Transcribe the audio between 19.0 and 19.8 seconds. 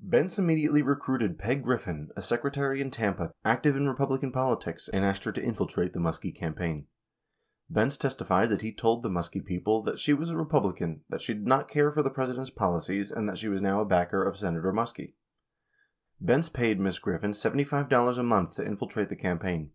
the campaign.